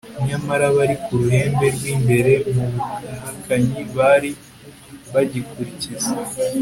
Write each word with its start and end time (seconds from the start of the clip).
nyamara 0.27 0.63
abari 0.71 0.95
ku 1.03 1.11
ruhembe 1.19 1.65
rw'imbere 1.75 2.33
mu 2.53 2.63
buhakanyi 2.73 3.81
bari 3.95 4.31
bagikurikiza 5.13 6.09